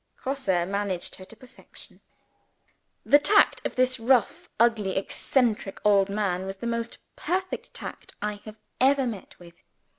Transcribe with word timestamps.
Grosse 0.17 0.47
managed 0.65 1.17
her 1.17 1.25
to 1.25 1.35
perfection. 1.35 2.01
The 3.05 3.19
tact 3.19 3.63
of 3.63 3.75
this 3.75 3.99
rough, 3.99 4.49
ugly, 4.59 4.95
eccentric 4.97 5.79
old 5.85 6.09
man 6.09 6.47
was 6.47 6.55
the 6.57 6.65
most 6.65 6.97
perfect 7.15 7.71
tact 7.75 8.15
I 8.19 8.41
have 8.45 8.57
ever 8.79 9.05
met 9.05 9.37
with. 9.37 9.61